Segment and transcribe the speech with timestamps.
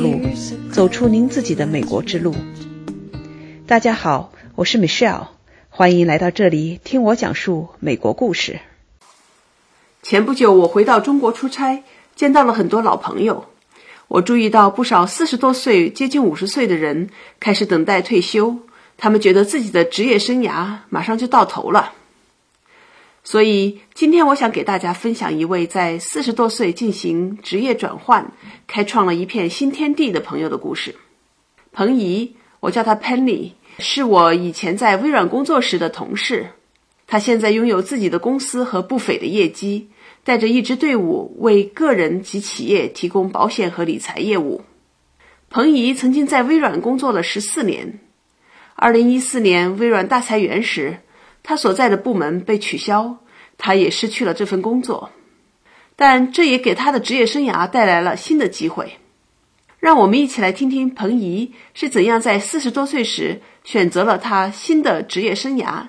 [0.00, 0.18] 路，
[0.72, 2.34] 走出您自己的美国之路。
[3.66, 5.26] 大家好，我是 Michelle，
[5.68, 8.60] 欢迎来到这里听我讲述美国故事。
[10.02, 11.84] 前不久，我回到中国出差，
[12.16, 13.44] 见到了很多老朋友。
[14.08, 18.56] 我注意到不少四十多岁、接近五十岁的人开始等待退休，
[18.96, 21.92] 他们觉得自己的职业生涯马上就到头了。
[23.30, 28.32] 所以，今天我想给大家分享一位在四十多岁进行职业转换、
[28.66, 30.96] 开创了一片新天地的朋友的故事。
[31.70, 36.48] 彭怡，我叫他 Penny，是我以前在微软工作时的同事。
[37.06, 39.90] 他现在拥有自己的公司和不菲的业绩，
[40.24, 44.62] 带着一支队伍为个人及企业提供保险和理财业务。
[45.50, 48.00] 彭怡曾经在微软工作了十四年。
[48.74, 50.98] 二零一四年微软大裁员时。
[51.42, 53.18] 他所在的部门被取消，
[53.58, 55.10] 他也失去了这份工作，
[55.96, 58.98] 但这也给他的职业生涯带来了新的机会。
[59.78, 65.88] 让我们一起来听听彭怡是怎样在四十多岁时选择了他新的职业生涯，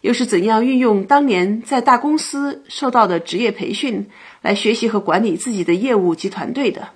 [0.00, 4.08] 又是怎样运用当年在大公司受到的职业培训
[4.42, 6.90] 来学习和管理自己的业务及团队的。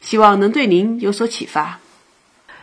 [0.00, 1.80] 希望能对您有所启发。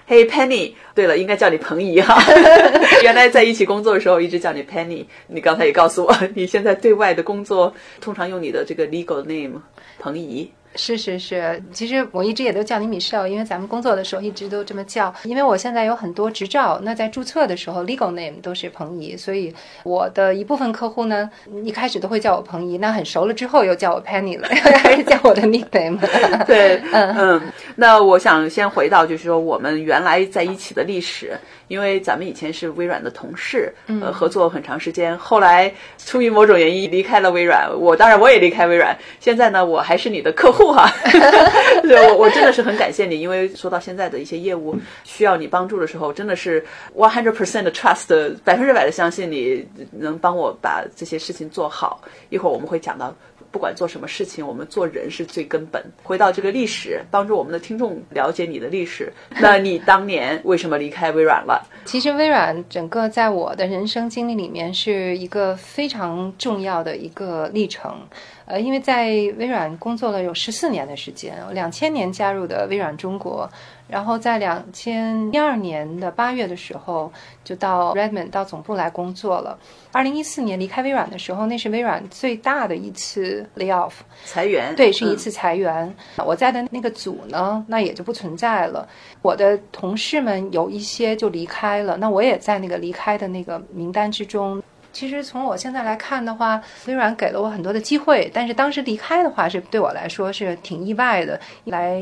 [0.08, 2.22] Hey Penny，对了，应该叫你彭姨哈。
[3.02, 5.06] 原来在一起工作的时候一直叫你 Penny。
[5.28, 9.62] 你刚才也告诉我，你现在对外的工作通常用你的这个 legal name
[9.98, 10.52] 彭怡。
[10.76, 15.14] 是是是，其实我一直也都叫你米少因为咱们工作的时候一直都这么叫。
[15.24, 21.30] 因为我现在有很多执照，那在注册的时候 legal name 都是彭怡，所以我的一部分客户呢，
[21.64, 24.48] 一开始都会叫我彭怡，那很熟了之后又叫我 Penny 了，
[24.84, 26.00] 还是叫我的 nickname。
[26.46, 27.42] 对，嗯嗯。
[27.76, 31.38] 那我想先回到就是说我们原来在一起的历史。
[31.68, 35.18] 因为咱们以前是微软的同事，呃，合作很长时间。
[35.18, 38.96] 后来出于某种原因离开了微软，我当然我也离开微软。
[39.20, 40.92] 现在呢，我还是你的客户哈。
[41.84, 46.64] 对，我我真的是很感谢你，因为说到现在的一些业务需要你帮助的时候，真的是
[46.96, 52.02] one hundred percent trust，百分之百的相信你能帮我把这些事情做好。
[52.30, 53.14] 一会儿我们会讲到。
[53.56, 55.82] 不管做什么事情，我们做人是最根本。
[56.04, 59.10] 回到这个历史，帮助我们的听众了解你的历史。
[59.40, 61.66] 那你当年为什么离开微软了？
[61.86, 67.98] 其实微软整个在我的人生经历里面是一个非常重要的一个历程。
[68.46, 69.06] 呃，因为在
[69.38, 73.50] 微软工作了有十四年的时间，两千年加入的微软中国。
[73.88, 77.12] 然后在两千一二年的八月的时候，
[77.44, 79.58] 就到 Redmond 到总部来工作了。
[79.92, 83.92] 二零一四年离开微软的时候，那是微软最大的一次 layoff
[84.26, 85.96] 裁员，对，是一次裁员。
[86.26, 88.88] 我在的那个组呢，那也就不存在了。
[89.22, 94.62] 我的同事们有一些就离开了，那我也在那个离开的那个名单之中。
[94.96, 101.38] 其实从我现在来看的话，微软给了我很多的机会，但是当时离开的话是对我来说是挺意外的。
[101.66, 101.96] 来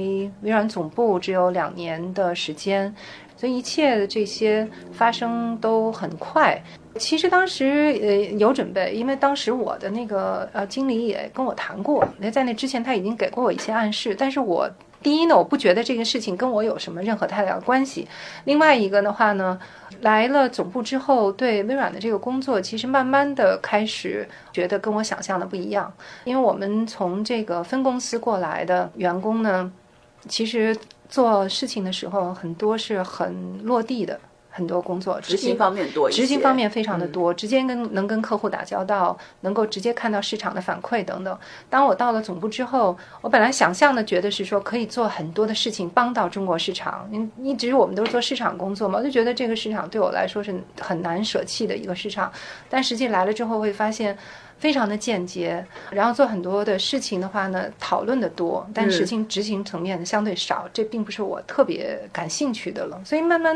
[0.43, 2.93] 微软总部只有两年的时间，
[3.35, 6.61] 所以一切的这些发生都很快。
[6.99, 14.69] 其实当时呃有准备，因为当时我的那个呃经理也跟我谈过，那在那之前他已经给过我一些暗示，但是我。
[15.03, 18.07] 第一呢，我不觉得这个事情跟我有什么任何太大的关系。
[18.45, 19.59] 另外一个的话呢，
[19.99, 25.91] 来了总部之后，对微软的这个工作，其实慢慢的开始觉得跟我想象的不一样。
[26.23, 29.69] 因为我们从这个分公司过来的员工呢，
[30.29, 30.75] 其实
[31.09, 34.17] 做事情的时候很多是很落地的。
[34.55, 41.35] 很多工作执行方面多，执行方面非常的多，直接跟能跟客户打交道，能够直接看到市场的反馈等等。
[41.71, 47.09] 当我到了总部之后，我本来想象的觉得是说可以做很多的事情，帮到中国市场。
[47.11, 52.31] 因一直我们都是做市场工作嘛，我就觉得这个市场对我来说是很难舍弃的一个市场。
[52.69, 54.15] 但实际来了之后会发现。
[54.63, 62.97] 非常的间接，然后做很多的事情的话呢，讨论的多，但实行执行层面的相对少，这并不是我特别感兴趣的了。
[63.03, 63.53] 所以慢慢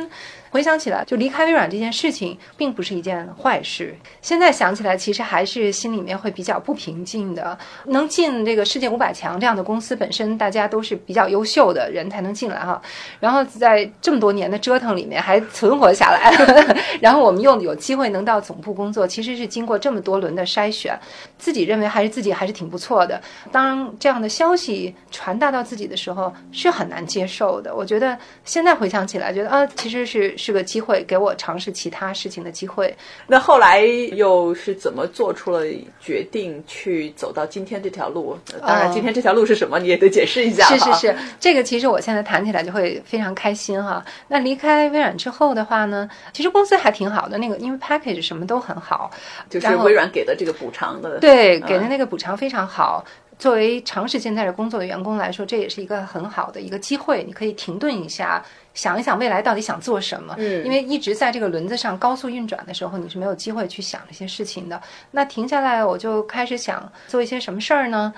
[0.49, 3.95] 回想起来，就离开微软这件事情，并不是一件坏事。
[4.21, 7.57] 现在想起来，其实还是心里面会比较不平静的。
[7.85, 12.81] 能进这个世界五百强这样的公司，本身大家都是比较优秀的人才能进来哈。
[13.21, 16.33] 然后在这么多年的折腾里面，还存活下来，
[16.99, 20.96] 然后我们又有机会能到总部工作，其实是经过这么多轮的筛选。
[21.37, 23.21] 自己认为还是自己还是挺不错的。
[23.51, 27.75] 当这样的消息传达到自己的时候，是很难接受的。
[27.75, 32.95] 我觉得现在回想起来，觉得啊，其实是是个机会，给我尝试其他事情的机会。
[33.25, 35.65] 那后来又是怎么做出了
[35.99, 38.37] 决定去走到今天这条路？
[38.61, 40.65] 当然，今天这条路是什么，你也得解释一下。
[40.67, 44.03] 是是是，这个其实我现在谈起来就会非常开心哈。
[44.27, 49.09] 那离开微软之后的话呢，其实公司还挺好的，那个因为 package 什么都很好，
[49.49, 50.86] 就是微软给的这个补偿。
[51.19, 53.03] 对，给的那个补偿非常好。
[53.39, 58.43] 作为长时间在这工作的员工来说，这也是一个很好的一个机会，你可以停顿一下，
[58.73, 60.33] 想一想未来到底想做什么。
[60.39, 64.81] 嗯因为一直在这个轮子上高速运转的时候，你是没有机会去想这些事情的。
[65.11, 68.11] 那停下来，我就开始想做一些什么事儿呢？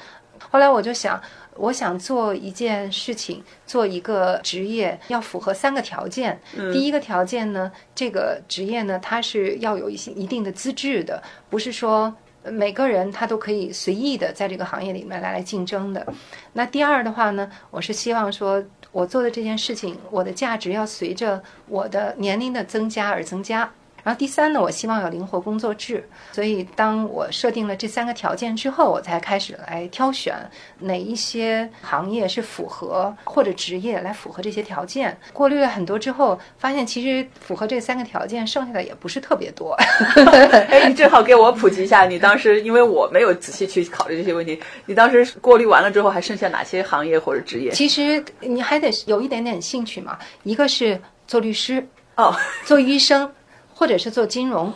[0.49, 1.21] 后来我就想，
[1.55, 6.39] 我想做一件事情，做一个职业，要符合三个条件。
[6.71, 16.05] 第一个条件呢，这个职业呢，它是要有一些一定的资质的，不是说呃每个人他都可以随意的在这个行业里面来来竞争的。
[16.53, 23.71] 那第二的话呢，我是希望说我做的这件事情，我的价值要随着我的年龄的增加而增加。
[24.03, 30.35] 然后第三呢，我希望有灵活工作制，所以当我设定了这三个条件之后，我才开始来挑选
[30.79, 35.17] 哪一些行业是符合或者职业来符合这些条件。
[35.33, 39.75] 过滤了很多之后，发现其实符合这三个条件，剩下的也不是特别多。
[40.69, 47.71] 哎，你正好给我普及一下，你当时因为我没有仔细去考虑这些问题，你当时过滤完了之后，还剩下哪些行业或者职业？
[47.71, 51.85] 其实你还得有一点点兴趣嘛，一个是做律师，
[52.15, 52.35] 哦，
[52.65, 53.31] 做医生，
[53.79, 54.73] 或者是做金融，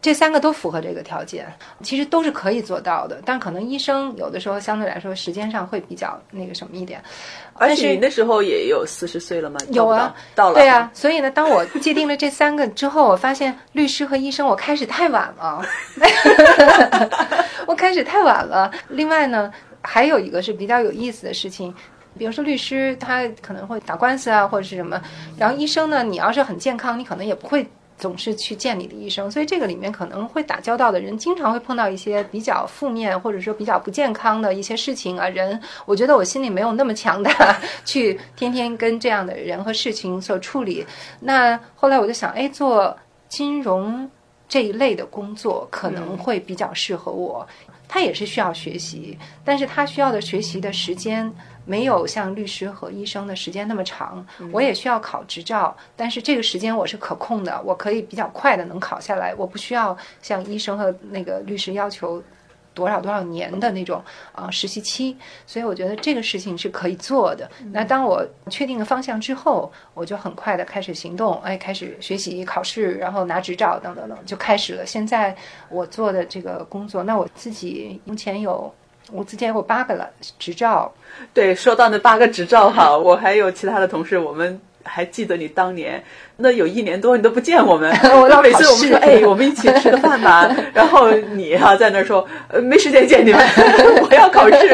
[0.00, 1.52] 这三个都符合这个条件，
[1.82, 3.20] 其实都是可以做到的。
[3.24, 7.02] 但可能医生有的时候相对来说时间上会比较那个什么一点。
[7.54, 9.58] 而且你那时候也有四十岁了吗？
[9.70, 10.54] 有啊，到了。
[10.54, 15.60] 对啊，所以呢，当我界定了这三个之后，我发现律师和医生我开始太晚了，
[17.66, 18.70] 我开始太晚了。
[18.90, 19.52] 另外呢，
[19.82, 21.74] 还有一个是比较有意思的事情。
[22.16, 25.02] 比如说律师，他可能会打官司啊，或者是什么。
[25.36, 29.30] 然后医生呢，你要是很健康，你可能也不会总是去见你的医生。
[29.30, 35.28] 所以这个里面可能会打交道的人，经常会碰到一些比较负面或者说比较不健康的一些事情啊。
[35.28, 40.86] 人，我觉得我心里没有那么强大，去天天跟这样的人和事情所处理。
[41.20, 42.96] 那后来我就想，哎，做
[43.28, 44.08] 金融
[44.48, 47.46] 这一类的工作可能会比较适合我。
[47.88, 51.32] 他也是需要学习，但是他需要的学习的时间
[51.66, 54.26] 没有像律师和医生的时间那么长。
[54.50, 62.22] 我也需要考执照，但是这个时间我是可控的，我可以比较快的能考下来，我不需要像医生和那个律师要求。
[62.76, 65.16] 多少多少年的那种啊、呃、实习期，
[65.46, 67.50] 所以我觉得这个事情是可以做的。
[67.72, 74.84] 那当我确定了方向之后，我就很快的开始行动，哎，开始学习、考试，然后拿执照等等等，就开始了。
[74.84, 75.34] 现在
[75.70, 78.70] 我做的这个工作，那我自己目前有。
[79.12, 80.92] 我之前有八个了执照，
[81.32, 86.02] 对，说到那八个执照哈，我还有其他的同事，我们还记得你当年
[86.36, 93.40] 那有一年多你都不见我们， 我每次我们说哎，我们一起吃个饭吧， 然后你哈、啊、在那说呃没时间见你们，
[94.08, 94.66] 我要考试，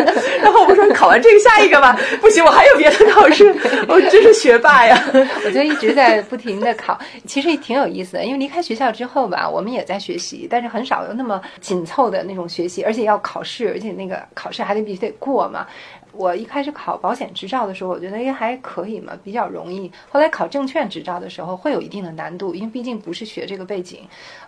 [0.43, 3.55] 然后我们说考完这个下一个吧，不行，我还有别的考试，
[3.89, 5.03] 我真是学霸呀，
[5.45, 15.67] 我就一直在不停的考，其实也挺有意思的，因为离开学校之后吧，我们也在学习，但是很少有那么紧凑的那种学习，而且要考试，而且那个考试还得必须得过嘛。
[16.13, 19.91] 我一开始考保险执照的时候，我觉得也还可以嘛，比较容易。
[20.11, 24.01] 后来考证券执照的时候，会有一定的难度，因为毕竟不是学这个背景。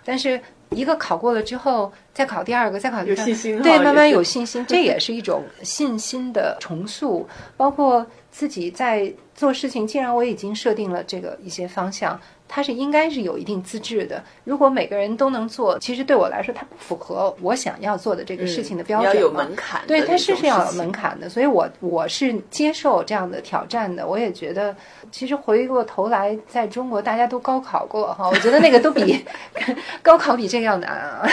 [0.05, 0.41] 但是
[0.71, 7.27] 一个考过了之后，再考第二个，再考第三个，有信心，对，慢慢有信心，这也是一种信心的重塑。
[7.57, 12.21] 包括自己在做事情，既然我已经设定了这个一些方向。
[12.47, 14.23] 它是应该是有一定资质的。
[14.45, 19.17] 如果每个人都能做，其实对我来说，它不符合我想要做的这个事情的标准、嗯。
[19.17, 21.27] 要有门槛，对，它是是要有门槛的。
[21.29, 24.07] 所以我我是接受这样的挑战的。
[24.07, 24.77] 我也觉得，
[25.11, 29.25] 其实回过头来，在中国大家都高考过哈，我觉得那个都比
[30.03, 31.27] 高考比这个要难啊。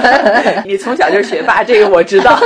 [0.64, 2.40] 你从小就是学霸，这个我知道，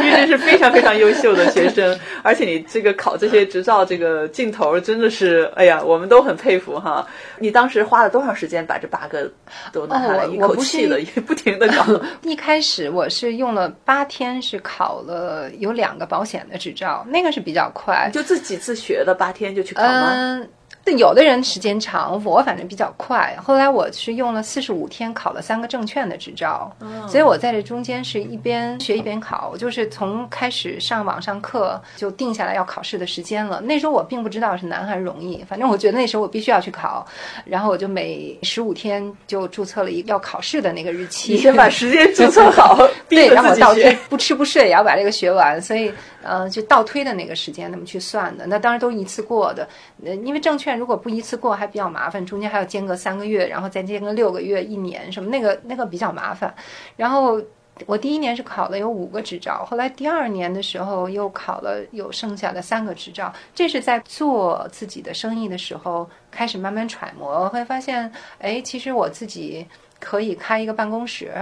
[0.00, 1.96] 因为这是非常非常优秀的学生。
[2.24, 7.06] 而且你这个考这些执照，这个镜头真的是，哎呀，我们都很佩服哈。
[7.38, 9.30] 你当时花了多长时间把这八个
[9.72, 10.24] 都拿下来？
[10.24, 11.84] 哦、一口气的，不停的搞。
[12.22, 18.10] 一开始我是用了八天，是考了有两个保险的执照，那个是比较快。
[18.12, 20.12] 就自己自学的，八天就去考吗？
[20.12, 20.48] 嗯。
[20.92, 23.36] 有的人时间长，我反正比较快。
[23.42, 33.60] 后来我是用了四十五天考了三个证券的执照，哦、所以我在这中间是一边学一边考，我就是从开始上网上课就定下来要考试的时间了。
[33.60, 37.04] 那时候我并不知道是难还是容易，反正我觉得那时候我必须要去考，
[37.44, 41.32] 然后我就每十五天就注册了一个要考试的那个日期。
[41.32, 42.78] 你先把时间注册好，
[43.10, 48.46] 对，然后我倒推不吃不睡也要把这个学完，所以呃就倒推的那个时间那么去算的。
[48.46, 49.68] 那当然都一次过的，
[50.04, 50.75] 呃，因为证券。
[50.76, 56.54] 如果不一次过还比较麻烦，中间还要间隔三个月，然后再间隔六个月、一年什么，那个那个比较麻烦。
[56.96, 57.42] 然后
[57.84, 63.32] 我第一年是考了有五个执照，后来第二年的时候又考了有剩下的三个执照。
[63.54, 69.66] 这是在做自己的生意的时候开始慢慢揣摩，会发现，哎，其实我自己
[69.98, 71.32] 可以开一个办公室，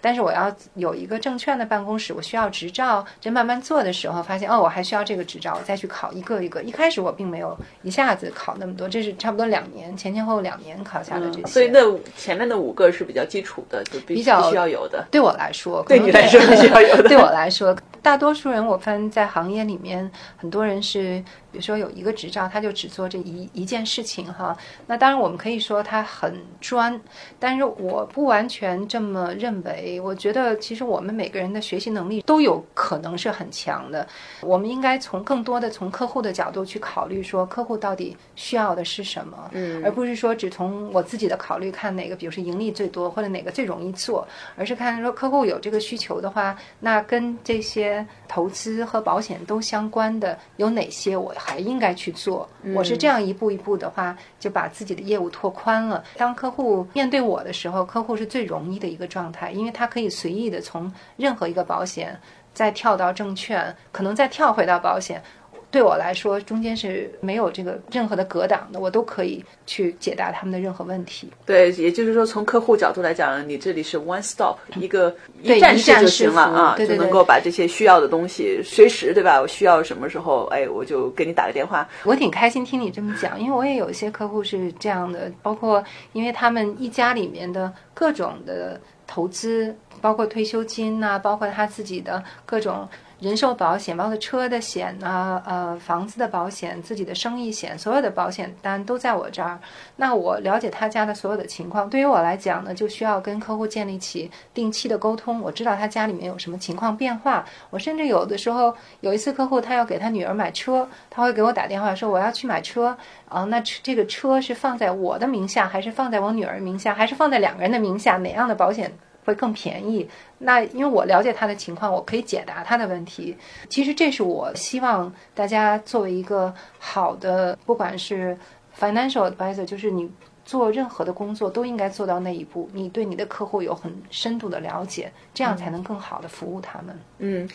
[0.00, 3.04] 但是我要有一个证券的办公室，我需要执照。
[3.20, 6.62] 这慢慢做的时候，发现哦，我还需要这个执照，我再去考一个一个。
[6.62, 11.46] 一开始我并没有一下子考那么多，这是差不多两年前前后两年考下的这些。
[11.46, 11.80] 所以那
[12.16, 15.06] 前面的五个是比较基础的，就比较需要有的。
[15.10, 17.08] 对我来说，对你来说需要有的。
[17.08, 21.22] 对我来说，大多数人我发现在行业里面，很多人是。
[21.52, 24.56] 比如说有一个执照，他就只做这一一件事情哈。
[24.86, 27.00] 那当然我们可以说他很专，
[27.40, 30.00] 但是我不完全这么认为。
[30.00, 34.06] 我觉得其实我们每个人的学习能力都有可能是很强的。
[34.42, 47.89] 我们应该从更多的从客户的角度去考虑，说客户到底需要的是什么，嗯，而不是说只从我自己的考虑看哪个，比如说盈利最多或者哪个最容易做，而是看说客户有这个需求的话，那跟这些
[48.28, 51.34] 投资和保险都相关的有哪些我。
[51.40, 56.04] 还应该去做，我是这样一步一步的话，就把自己的业务拓宽了。
[56.16, 62.16] 当客户面对我的时候，客户是最容易的一个状态，因为他可以随意的从任何一个保险
[62.52, 65.22] 再跳到证券，可能再跳回到保险。
[65.70, 71.30] 对我来说，中间是没有这个任何的隔挡的，我都可以去解答他们的任何问题。
[71.46, 79.40] 对，也就是说，从客户角度来讲，你这里是 one stop 一个一站式就行了啊，就能够把这些需要的东西随时对吧？
[79.40, 81.88] 我需要什么时候，哎，我就给你打个电话。
[82.02, 92.88] 我挺开心听你这么讲，因为我也有一些客户是这样的，包括因为他们一家里面的各种的投资，包括退休金呐，包括他自己的各种。
[93.20, 99.60] 人寿保险，包括车的险啊，呃，房子的保险，自己的生意险，所有的保险单都在我这儿。
[99.96, 105.38] 那我了解他家的所有的情况，对于我来讲呢，就需要跟客户建立起定期的沟通。
[105.42, 107.44] 我知道他家里面有什么情况变化。
[107.68, 112.96] 我甚至有的时候，有一次客户他要给他女儿买车，他会给我打电话说我要去买车
[113.28, 118.16] 啊，那这个车是放在我的名下，还是放在我女儿名下，还是放在两个人的名下？
[118.16, 118.90] 哪样的保险？
[119.30, 120.08] 会更便宜。
[120.38, 123.36] 那因为我了解他的情况，我可以解答他的问题。
[123.68, 128.36] 其实这是我希望大家作为一个好的，不管是
[128.78, 130.10] financial advisor，就是你
[130.44, 132.68] 做任何的工作都应该做到那一步。
[132.72, 136.98] 你对你的客户有很深度的了解，这样才能更好的服务他们。
[137.18, 137.48] 嗯。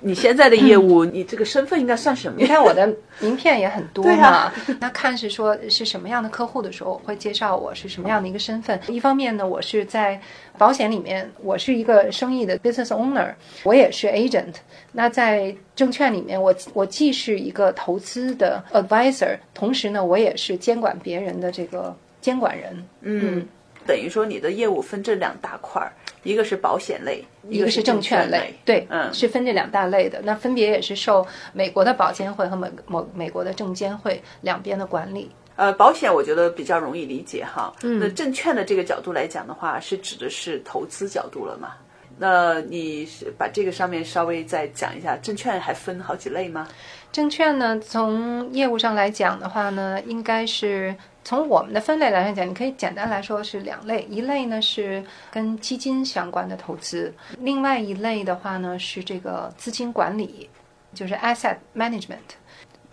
[0.00, 2.38] 你现在的业务，你这个身份应该算什么？
[2.38, 2.86] 你看我的
[3.20, 4.52] 名片也很多嘛。
[4.80, 8.78] 那看是说是什么样的客户的时候，我会介绍我是什么样的一个身份。
[8.88, 10.20] 一方面呢，我是在
[10.58, 13.32] 保险里面，我是一个生意的 business owner，
[13.64, 14.54] 我也是 agent。
[14.92, 22.84] 那在证券里面，我我既是一个投资的 advisor，同时呢，我也是监管别人的这个监管人。
[23.02, 23.46] 嗯，
[23.86, 25.92] 等于说你的业务分这两大块儿。
[26.22, 30.20] 一个是保险类，一个是证券类，对，嗯，是分这两大类的。
[30.24, 35.30] 那分别也是受美国的保监会和美某美国的证监会两边的管理。
[35.54, 37.72] 呃，保险我觉得比较容易理解哈。
[37.84, 41.74] 嗯，那证券的这个角度来讲的话，是指的是投资角度了嘛？
[42.18, 46.66] 那你是把这个上面稍微再讲一下，证券还分好几类吗？
[47.12, 50.94] 证券呢，从业务上来讲的话呢，应该是。
[51.28, 60.48] 从我们的分类来讲，你可以简单来说是两类，一类呢是跟基金相关的投资，另外一类的话呢是这个资金管理，
[60.94, 62.36] 就是 asset management。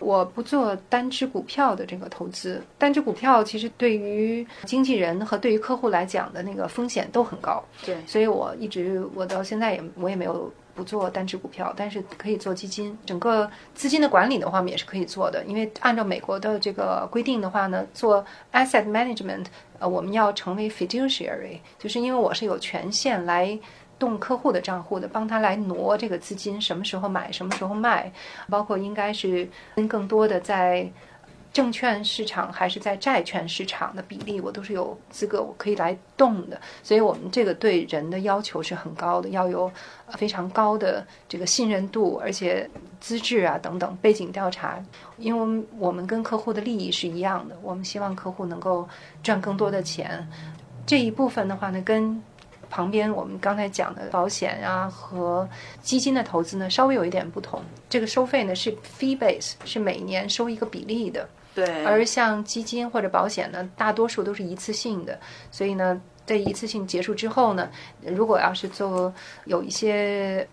[0.04, 7.62] 我不做单只股票的这个投资，单只股票其实对于经纪人和对于客户来讲的那个风险都很高。
[7.84, 10.52] 对，所以我一直我到现在也我也没有。
[10.76, 12.98] 不做单只股票，但是可以做基金。
[13.06, 15.44] 整个资金的管理的话，我们也是可以做的。
[15.44, 19.44] 因为按照美国的这个规定的话呢，做 asset management，
[19.78, 23.56] 呃，我们要成为 fiduciary，就是因为我是有权限来
[24.04, 28.12] 动客户的账户的，帮他来挪这个资金，什么时候买，什么时候卖，
[28.50, 30.90] 包括应该是跟更多的在。
[31.54, 36.60] 证券市场还是在债券市场的比例，我都是有资格，我可以来动的。
[36.82, 39.70] 所以，我们这个对人的要求是很高的，要有
[40.18, 42.68] 非常高的这个信任度，而且
[42.98, 44.84] 资质啊等等背景调查。
[45.16, 48.88] 因为我们跟客户的利益是一样的，我们希望客户能够
[49.22, 50.28] 赚更多的钱。
[50.84, 52.20] 这一部分的话呢，跟
[52.74, 55.48] 旁边我们刚才讲的保险啊和
[55.80, 57.62] 基金的投资呢，稍微有一点不同。
[57.88, 61.28] 这个收费呢是 fee base，是每年收一个比例的。
[61.54, 65.16] 对，而像基金或者保险呢，大多数都是一次性的，
[65.52, 67.70] 所以呢，在一次性结束之后呢，
[68.02, 69.14] 如果要是做
[69.44, 70.44] 有一些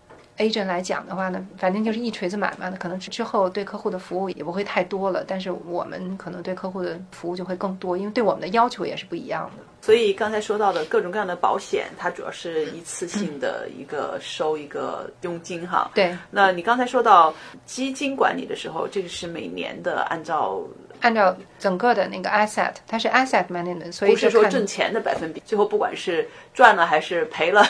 [0.41, 9.63] agent 来讲的话呢，反正就是一锤子买卖的，可能之后对客户的服务也不会太多了，但是我们可能对客户的服务就会更多，因为对我们的要求也是不一样的。
[9.81, 15.91] 所以刚才说到的各种各样的保险，它主要是一次性的一个收一个佣金哈。
[15.93, 16.17] 对。
[16.29, 17.33] 那你刚才说到
[17.65, 20.61] 基金管理的时候，这个是每年的按照。
[21.01, 27.63] 按照整个的那个 asset，它是 asset management，所以不是说挣钱的百分比，最后不管是赚了还是赔了，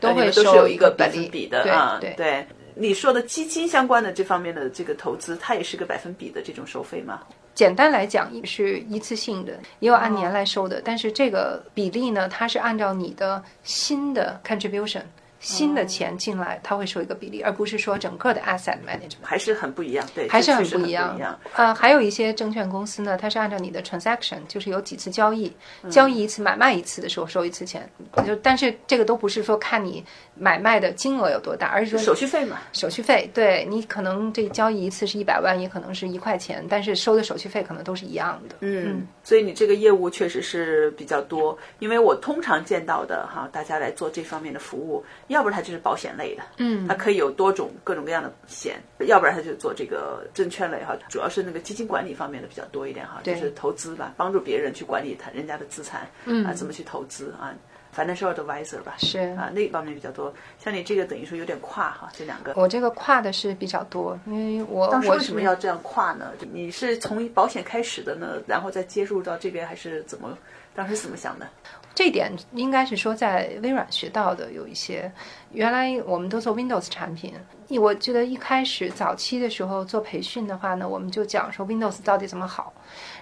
[0.00, 1.98] 都 会都是收有一个百分比的对啊。
[2.00, 7.20] 对你说的基金相关的这方面的这个投资，它也是个百分比的这种收费吗？
[7.52, 15.02] 简单来讲是一次性的，也有按年来收的，但是这个比例呢，它是按照你的新的 contribution。
[15.40, 19.22] 新的钱进来，它会收一个比例，而不是说整个的 asset management。
[19.22, 20.92] 还是很不一样，对，还是很不一。
[20.92, 21.18] 样。
[21.54, 25.52] 呃，还有一些证券公司呢，它是按照你的 transaction，就是有几次交易，
[25.88, 27.88] 交易一次买卖一次的时候收一次钱。
[28.26, 30.04] 就但是这个都不是说看你
[30.34, 33.30] 买卖的金额有多大，而是说手续费嘛，手续费。
[33.32, 38.56] 对你可能这交易一次是一百万，也可能是一块钱，但是收的手续费可能都是一样的。
[38.60, 57.54] 嗯，所以你这个业务确实是比较多，因为我通常见到的哈，大家来做这方面的服务，要不然它就是保险类的，嗯它可以有多种各种各样的险，要不然它就做这个证券类哈，主要是那个基金管理方面的比较多一点哈，就是投资吧，帮助别人去管理他人家的资产，嗯啊，怎么去投资啊。
[57.94, 60.32] Financial advisor 吧，是啊，那方面比较多。
[60.58, 62.52] 像你这个等于说有点跨哈，这两个。
[62.56, 66.32] 我这个跨的是比较多，因为我我当时为什么要这样跨呢？
[66.52, 70.36] 你是从保险开始的呢，然后再接入到这边，还是怎么？
[70.72, 71.46] 当时怎么想的？
[71.94, 75.10] 这一点应该是说在微软学到的有一些，
[75.52, 77.34] 原来我们都做 Windows 产品，
[77.78, 82.72] 我记得一开始早期的时候做培训的话呢，我们就讲说 Windows 到底怎么好，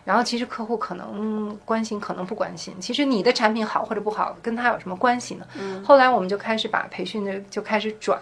[0.05, 2.75] 然后其实客户可能关心，可能不关心。
[2.81, 5.47] 其实你的产品好或者不好，跟他有什么关系呢？
[5.85, 8.21] 后来我们就开始把培训的就开始转，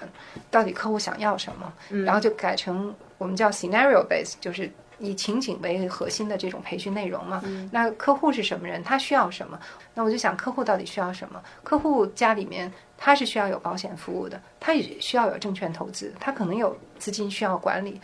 [0.51, 1.73] 到底客户想要什么，
[2.05, 4.71] 然后就改成我们叫 scenario base，就是。
[4.99, 8.83] 以情景为核心的这种培训内容嘛，那客户是什么人？
[8.83, 9.59] 他需要什么？
[9.95, 11.43] 那我就想客户到底需要什么？
[11.63, 18.01] 客户家里面他是需要有保险服务的，他也需要有证券投资，他可能有资金需要管理。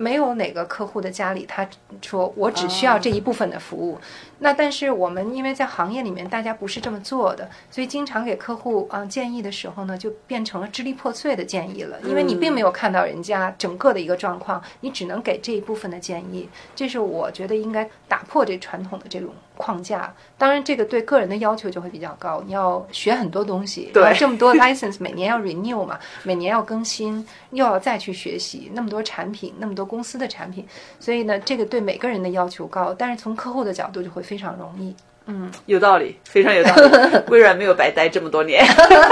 [0.00, 1.68] 没有哪个客户的家里，他
[2.00, 3.98] 说我只需要这一部分的服务。
[4.38, 12.00] 那但是我们因为在行业里面大家不是这么做的，所以经常给客户啊、建议的时候呢，就变成了支离破碎的建议了。
[12.08, 16.48] 因为你并没有看到人家整个的一个状况，你只能给这一部分的建议。
[16.74, 19.28] 这是我觉得应该打破这传统的这种
[19.60, 20.12] 框架。
[20.38, 30.66] 当然，这个对个人的要求就会比较高，你要学很多东西，对，这么多 license 每年要 renew 嘛，每年要更新，又要再去学习那么多产品，那么多公司的产品，
[30.98, 34.96] 所以呢，这个对每个人的要求高，但是从客户的角度就会非常容易。
[35.30, 37.22] 嗯，有道理，非常有道理。
[37.30, 38.64] 微软没有白待这么多年，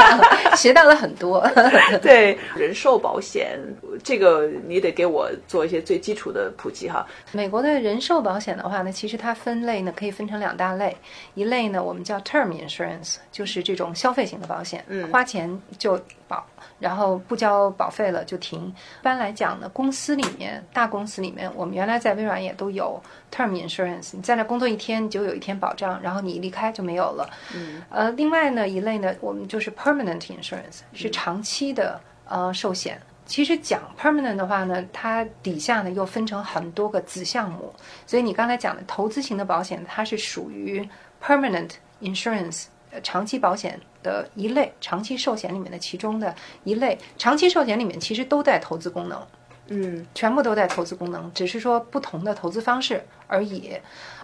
[0.56, 1.48] 学到了很多。
[2.02, 3.56] 对，人寿保险
[4.02, 7.06] 这个你得给我做一些最基础的普及哈。
[7.30, 10.96] 美国的人寿保险的话呢，其实它分类呢可以分成两大类，
[11.34, 16.44] 一类呢我们叫 term insurance，就是这种消费型的保险，嗯，花钱就保。
[16.78, 18.68] 然后不交保费了就停。
[18.68, 23.02] 一般来讲呢，公司里面大公司里面，我们原来在微软也都有
[23.34, 27.28] term insurance，你在那工作一天，你就有一天保障，然后你一离开就没有了。
[27.52, 33.00] 嗯，呃，另外呢一类呢，我们就是 permanent insurance，是长期的呃寿险。
[33.26, 37.74] 其实讲 permanent 的话呢，它底下呢又分成很多个子项目，
[38.06, 40.88] 所以你刚才讲的投资型的保险，它是属于
[41.20, 42.66] permanent insurance。
[43.02, 49.20] 长期保险的一类，长期寿险里面的其中的一类，长期寿险里面其实都带投资功能，
[49.68, 53.72] 嗯，全部都带投资功能，只是说不同的投资方式而已。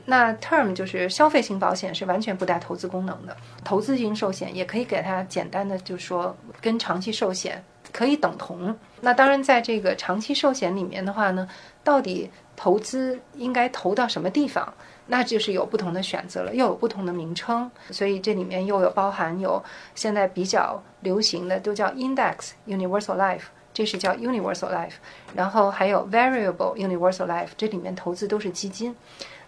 [0.06, 8.76] 那 term 就是消费型保险是完全不带投资功能的，投资型寿险也可以给它简单的就说跟长期寿险可以等同。
[9.00, 11.48] 那当然，在这个长期寿险里面的话呢，
[11.82, 14.72] 到底投资应该投到什么地方？
[15.06, 19.62] 那就是有不同的选择了，又有不同的名称，所以这里面又有包含有
[19.94, 24.94] 现在比较流行的都叫 Index Universal Life，这是叫 Universal Life，
[25.34, 28.96] 然后还有 Variable Universal Life，这里面投资都是基金。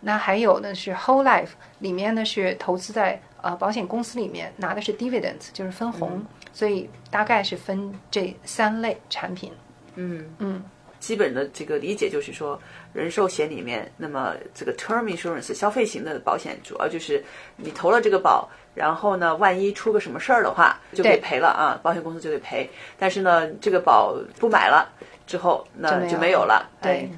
[0.00, 9.52] 那还有呢是 Whole Life，里面呢是投资在呃保险公司里面拿的是 Dividends，就是分红，嗯、所以大概是分这三类产品。
[9.94, 10.62] 嗯嗯。
[10.98, 12.60] 基本的这个理解就是说，
[12.92, 17.22] 人寿险里面，那么这个 term insurance 消费型的保险，主要就是
[17.56, 22.68] 你投了这个保，然后呢，万一出个什么事儿的话，就得赔了啊，保险公司就得赔。
[22.98, 24.88] 但是呢，这个保不买了
[25.26, 26.70] 之后，那就没有了。
[26.82, 26.92] 对。
[26.92, 27.08] 哎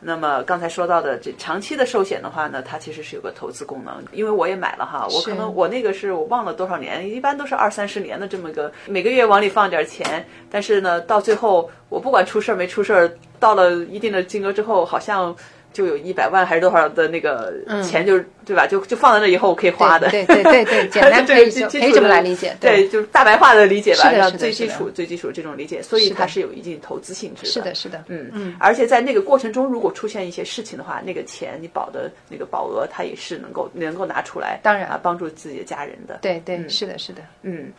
[0.00, 15.36] 那么刚才说到的这长期的寿险的话呢，它其实是有个投资功能，因为我也买了哈，我可能我那个是我忘了多少年，一般都是二三十年的这么个，每个月往里放点钱，但是呢，到最后我不管出事儿没出事儿，到了一定的金额之后，好像
[15.72, 18.66] 就有一百万还是多少的那个钱，就是对吧？
[18.66, 20.10] 就就放在那以后我可以花的。
[20.10, 22.56] 对对对对，简单 可以可以这么来理解。
[22.60, 27.48] 对，就是大白话的理解吧，让最基础最基础这种理解，所以它是有一定投资性质的。
[27.48, 28.56] 是的，是的，嗯嗯。
[28.58, 36.18] 而且在那个过程中，如果出现一些事情的话，那个钱你保的那个保额，它也是能够能够拿出来，当然啊，帮助自己的家人的。
[36.20, 37.72] 对对，是的，是的，嗯。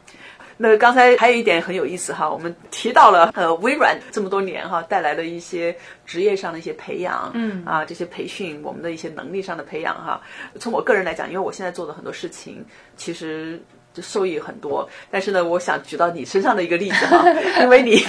[0.57, 10.21] 那刚才还有一点很有意思哈，我们提到了呃微软这么多年哈带来的一些职业上的一些培养，嗯啊这些培训，我们的一些能力上的培养哈。
[10.61, 12.63] 从我个人来讲，因为我现在做的很多事情，
[12.95, 13.59] 其实。
[13.93, 17.25] 就受益很多，但是呢，我想举到你身上的一个例子哈，
[17.61, 18.01] 因为你，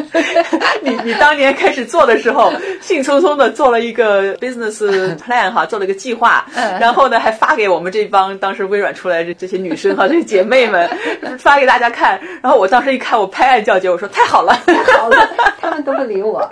[0.82, 2.52] 你你当年开始做的时候，
[2.82, 4.76] 兴冲冲的做了一个 business
[5.16, 6.46] plan 哈，做了一个计划，
[6.78, 10.86] 然后呢，还发给我们这帮当时微软出来的这些女生哈，这些姐妹们
[11.40, 15.28] 发给大家看，然后我当时一看，我拍案叫绝，我说太好了，太好了，
[15.62, 16.46] 他们都不理我。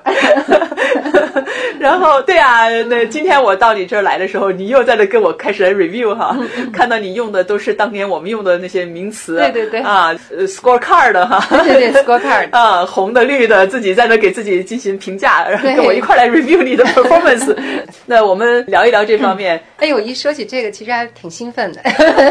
[1.79, 6.35] 然后对啊，那今天我到你这儿来的时候，你又在这跟我开始来 review 哈，
[6.73, 8.54] 看到你用的都是当年我们用的。
[8.59, 10.15] 那些名词，对对对啊
[10.47, 17.57] ，scorecard 哈，对对 scorecard 啊，红的绿的，自己在那给自己进行评价，然后跟我一块来 review 你的 performance。
[18.07, 19.61] 那我们聊一聊这方面。
[19.79, 21.81] 哎呦，一说起这个，其实还挺兴奋的。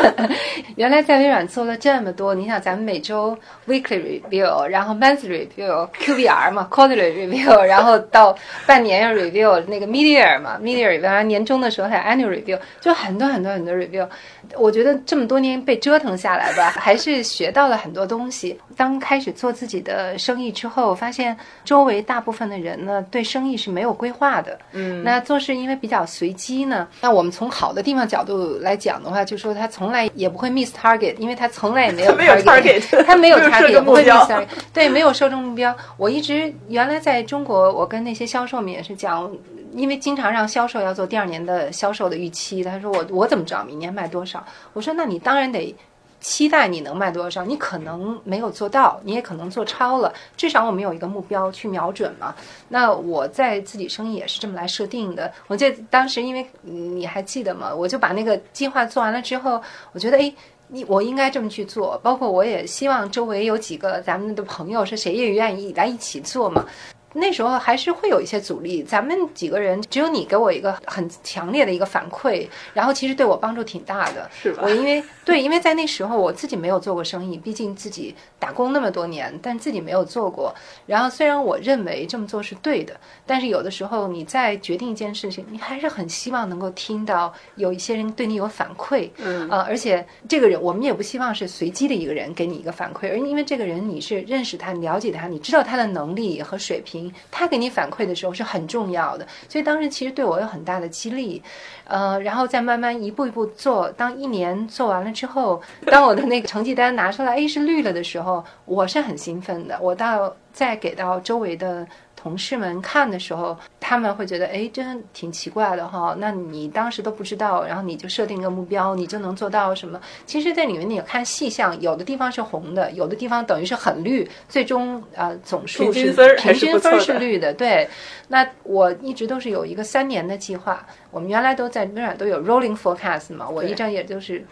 [0.75, 14.07] 原来在微软做了这么多，你想咱们每周 weekly review，然后 monthly review，QBR 嘛，quarterly review，然后到半年要 review 那个 media 嘛，media，然后年终的时候还有 annual review，就很多很多很多 review。
[14.55, 18.59] 我觉得这么多年被折腾下来吧，还是学到了很多东西。
[18.75, 24.57] 当开始做自己的生意之后，发现周围大部分的人呢，对生意是没有规划的。
[24.71, 32.11] 嗯，那做事因为比较随机呢，那我们从好的地方角度来讲的话，就说他从来也不会 miss target，因为他从来也没有
[32.43, 35.75] target， 他没有 target，不会 miss target，对，没有受众目标。
[35.97, 39.31] 我一直原来在中国，我跟那些销售们也是讲。
[39.75, 44.45] 因为经常让销售要做第二年的销售的预期，他说我我怎么知道明年卖多少？
[44.71, 45.75] 我说那你当然得
[46.23, 52.33] 期待你能卖多少，你可能没有做到，你也可能做超了，至少我们有一个目标去瞄准嘛。
[52.69, 55.29] 那我在自己生意也是这么来设定的。
[55.47, 57.75] 我记得当时因为你还记得吗？
[57.75, 60.33] 我就把那个计划做完了之后，我觉得哎，
[60.69, 61.99] 你我应该这么去做。
[62.01, 66.65] 包括我也希望周围有几个咱们的朋友，是谁也愿意来一起做嘛。
[67.13, 74.29] 那时候还是会有一些阻力，咱们几个人只有你给我一个很强烈的一个反馈，然后其实对我帮助挺大的。
[74.33, 74.63] 是吧？
[74.63, 80.53] 我 因为对，因为在那时候我自己没有做过生意，毕竟自己打工那么多年，但自己没有做过。
[80.87, 89.09] 然后虽然我认为这么做是对的，但是有的时候你在决定一件事情，你还是很希望能够听到有一些人对你有反馈。
[89.17, 89.47] 嗯。
[89.49, 97.02] 呃，而且这个人我们也不希望是随机的一个人给你一个反馈，而因为这个人你是认识他、你了解他、你知道他的能力和水平。
[97.31, 101.41] 他给你反馈的时候是很重要的，所以当时其实对我有很大的激励，
[101.85, 103.89] 呃，然后再慢慢一步一步做。
[103.91, 109.77] 当一年做完了之后，当我的那个成绩单拿出来，哎，是绿了的时候，我是很兴奋的。
[109.81, 111.87] 我到再给到周围的。
[112.23, 116.15] 同事们看的时候，他们会觉得，哎，真挺奇怪的哈。
[116.17, 119.99] 那你当时都不知道，然后你就设定一个目标，你就能做到什么？
[120.25, 127.53] 其实，在里面你看细项，有的地方是红的，有的地方等于是很绿，最终呃总数是平均分是绿的。
[127.53, 127.89] 对，
[128.29, 130.87] 那我一直都是有一个三年的计划。
[131.11, 134.45] 我们原来都在微软都有 rolling forecast 嘛，我一直也就是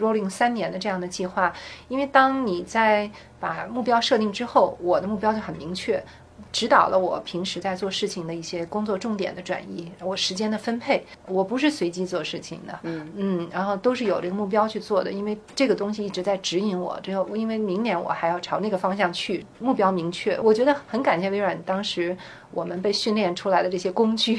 [0.00, 1.52] rolling 三年的这样的计划。
[1.88, 6.02] 因为当你在把目标设定之后，我的目标就很明确。
[6.50, 16.98] 指导了我平时在做事情的一些工作重点的转移，我时间的分配，我不是随机做事情的，嗯嗯，然后都是有这个目标去做的，因为这个东西一直在指引我。
[17.02, 20.38] 这个，因为明年我还要朝那个方向去，目标明确。
[20.40, 22.16] 我觉得很感谢微软当时
[22.50, 24.38] 我们被训练出来的这些工具，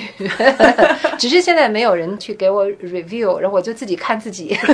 [1.19, 4.57] 只是现在没有人去给我 review，然后我就自己看自己。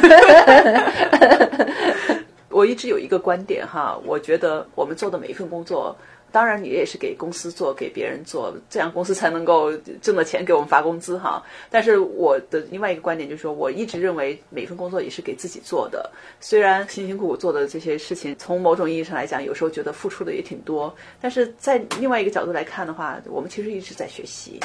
[2.49, 5.93] 我一直有一个观点哈，我觉得我们做的每一份工作。
[6.35, 9.71] 当然，你也是给公司做，给别人做，这样公司才能够
[10.01, 11.41] 挣的钱给我们发工资哈。
[11.69, 16.11] 但是我的另外一个观点就是说，我一直认为每份工作也是给自己做的。
[16.41, 24.59] 虽然辛辛苦苦做的这些事情，从某种意义上来讲，有时候觉得付出的也挺多，但是在另外一个角度来看的话，我们其实一直在学习。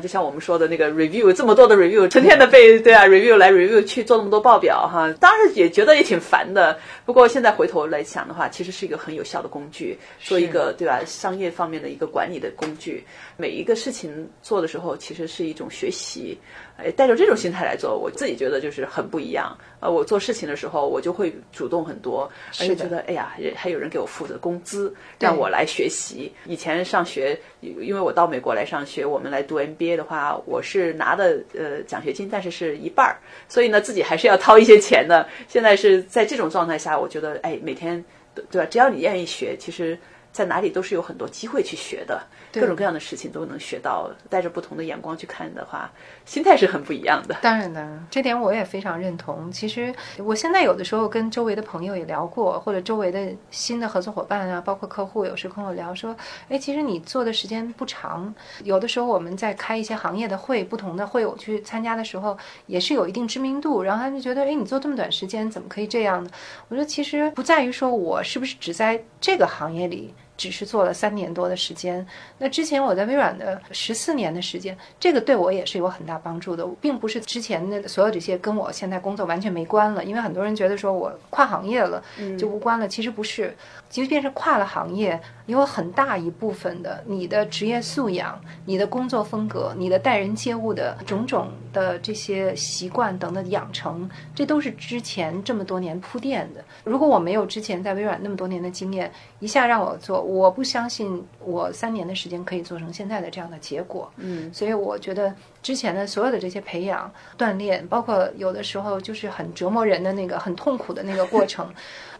[0.00, 6.76] 就像我们说的那个 review，这么多的 review，成天的被对啊 review 来 review 去做那么多报表哈，当然也觉得也挺烦的。
[7.04, 13.04] 不过现在回头来想的话，其实是一个很有效的工具，做一个对吧商业方面的一个管理的工具。
[13.36, 16.38] 每一个事情做的时候，其实是一种学习。
[16.76, 19.56] 哎，带着这种心态来做，我自己觉得就是很不一样。
[19.80, 26.32] 呃，我做事情的时候，我就会主动很多，而且觉得哎呀，还有人给我付的工资，让我来学习。
[26.46, 33.18] 以前上学，因为我到美国来上学，我们来读 MBA 的话，我是拿的呃奖学金，但是是一半儿，
[33.48, 35.28] 所以呢自己还是要掏一些钱的。
[35.46, 38.02] 现在是在这种状态下，我觉得哎，每天
[38.34, 38.66] 对吧？
[38.70, 39.96] 只要你愿意学，其实
[40.32, 42.22] 在哪里都是有很多机会去学的。
[42.52, 45.90] 各种各样的事情都能学到，带着不同的眼光去看的话，
[46.24, 47.34] 心态是很不一样的。
[47.40, 49.50] 当然的，这点我也非常认同。
[49.50, 56.14] 其实我现在有的时候跟周围的朋友也聊过，或者周围的新的合作伙伴啊，包括客户，有时跟我聊说，
[56.48, 58.34] 哎，其实你做的时间不长，
[58.64, 62.36] 有的时候我们在开一些行业的会，不同的会我去参加的时候，
[62.66, 66.30] 也是有一定知名度，然后他就觉得，哎，你做这么短时间，怎么可以这样呢？
[66.68, 70.14] 我说，其实不在于说我是不是只在这个行业里。
[70.36, 72.04] 只是做了三年多的时间，
[72.38, 82.02] 那之前我在微软的十四年的时间，这个对我也是有很大帮助的，并不是之前的所有这些跟我现在工作完全没关了，因为很多人觉得说我跨行业了
[82.38, 83.56] 就无关了，其实不是，
[83.88, 85.20] 即便是跨了行业。
[85.46, 96.64] 有很大一部分的你的职业素养、你的工作风格、你的待人接物的种种的这些习惯等等养成，这都是之前这么多年铺垫的。
[96.84, 104.10] 如果我没有之前在微软那么多年的经验，一下让我做，我不相信我三年的时间可以做成现在的这样的结果。
[104.18, 111.68] 嗯，所以我觉得之前的所有的这些培养、锻炼，包括有的时候就是很折磨人的那个、很痛苦的那个过程，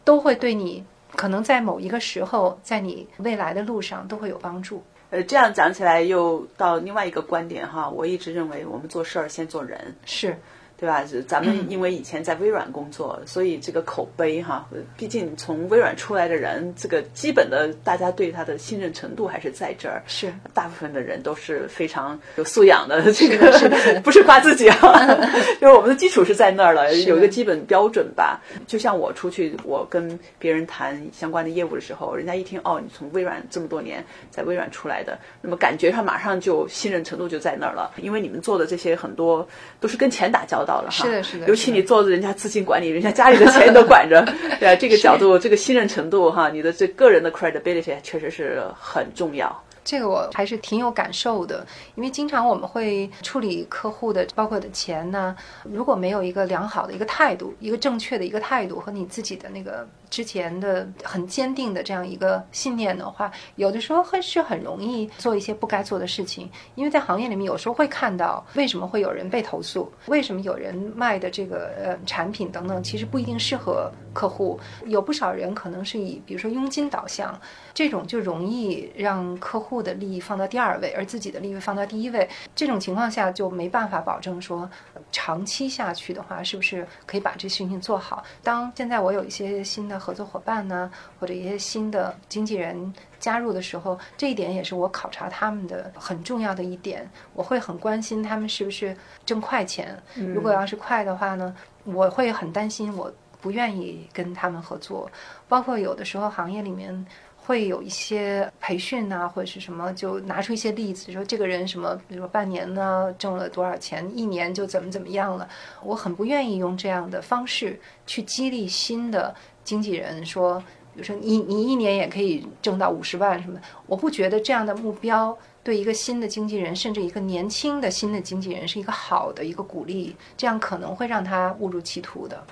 [0.05, 0.85] 都会对你。
[1.17, 4.83] 可能在某一个时候，在你未来的路上都会有帮助。
[5.11, 9.95] 呃，这样讲起来又到另外一个观点哈，我一直认为我们做事儿先做人。
[10.07, 10.39] 是。
[10.83, 11.05] 对吧？
[11.29, 14.67] 咱们因为以前在微软工作，所以这个口碑哈，
[14.97, 20.03] 毕竟从微软出来的人，这个基本的大家对他的信任程度还是在这儿。
[20.09, 23.01] 是，大部分的人都是非常有素养的。
[23.13, 23.71] 这个
[24.03, 24.77] 不是夸自己啊，
[25.61, 28.41] 就是我们的基础是在那儿了，有一个基本标准吧。
[28.67, 39.47] 就像我出去，我跟别人谈相关的业务的时候，人家一听哦，你从微软这么多年在微软出来的，那么感觉上马上就信任程度就在那儿了，因为你们做的这些很多
[39.79, 40.72] 都是跟钱打交道。
[40.91, 41.47] 是的，是的。
[41.49, 44.25] 尤其你做人家资金管理，人家家里的钱都管着，
[44.61, 44.77] 对吧？
[44.77, 49.65] 这个角度，这个信任程度，哈，你的这个人的 credibility 确实是很重要。
[49.85, 59.87] 这个我还是挺有感受的，因为经常我们会处理客户的，包括的钱呢，如果没有一个良好的一个态度，一个正确的一个态度和你自己的那个。
[60.13, 77.41] 之前的很坚定的这样一个信念的话，有的时候会是很容易做一些不该做的事情，因为在行业里面有时候会看到为什么会有人被投诉，为什么有人卖的这个呃产品等等，其实不一定适合客户，有不少人可能是以比如说佣金导向，
[77.73, 84.71] 这种就容易让客户的利益放到第二位，而自己的利益放到第一位，这种情况下就没办法保证说
[85.11, 88.23] 长期下去的话，是不是可以把这事情做好？
[88.43, 90.02] 当现在我有一些新的。
[90.03, 97.09] 合作伙伴呢，或者一些新的经纪人加入的时候，这一点也是我考察他们的很重要的一点。
[97.35, 99.97] 我会很关心他们是不是挣快钱。
[100.35, 105.09] 如果要是快的话呢，我会很担心，我不愿意跟他们合作。
[105.49, 107.07] 包括有的时候行业里面。
[107.45, 115.49] 会有一些培训呐，或者是什么，就拿出一些例子，说这个人什么，比如说半年呢挣了多少钱，一年就怎么怎么样了。
[115.83, 119.35] 我很不愿意用这样的方式去激励新的
[119.65, 120.59] 经纪人，说，
[120.95, 123.59] 比如说你你一年也可以挣到五十万什么。
[123.87, 132.45] 我不觉得这样的目标对一个新的经纪人，甚至一个年轻的新的经纪人是一个好的一个鼓励，这样可能会让他误入歧途的。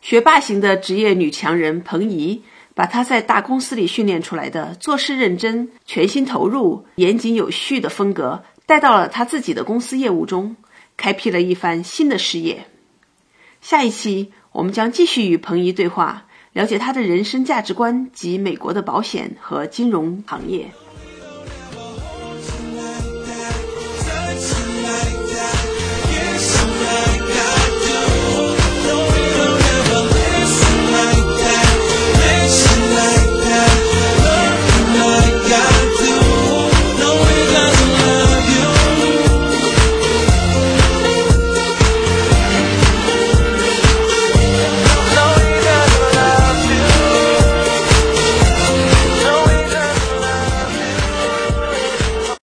[0.00, 2.42] 学霸型的职业女强人彭怡。
[2.74, 10.54] 把她在大公司里训练出来的做事认真、全心投入、严谨有序的风格带到了她自己的公司业务中，
[10.96, 12.66] 开辟了一番新的事业。
[13.60, 20.70] 下一期我们将继续与彭怡对话，了解他的人生价值观及美国的保险和金融行业。